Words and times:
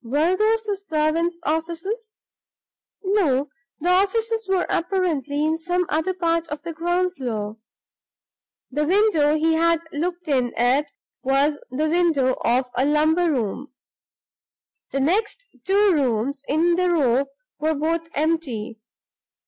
Were 0.03 0.35
these 0.35 0.63
the 0.63 0.75
servants' 0.75 1.37
offices? 1.43 2.15
No; 3.03 3.49
the 3.79 3.89
offices 3.89 4.47
were 4.49 4.65
apparently 4.67 5.45
in 5.45 5.59
some 5.59 5.85
other 5.89 6.15
part 6.15 6.47
of 6.47 6.63
the 6.63 6.73
ground 6.73 7.15
floor; 7.15 7.57
the 8.71 8.83
window 8.85 9.35
he 9.35 9.53
had 9.53 9.81
looked 9.93 10.27
in 10.27 10.55
at 10.55 10.91
was 11.21 11.59
the 11.69 11.87
window 11.87 12.33
of 12.43 12.65
a 12.75 12.83
lumber 12.83 13.31
room. 13.31 13.75
The 14.89 15.01
next 15.01 15.45
two 15.63 15.93
rooms 15.93 16.41
in 16.47 16.77
the 16.77 16.89
row 16.89 17.25
were 17.59 17.75
both 17.75 18.09
empty. 18.15 18.79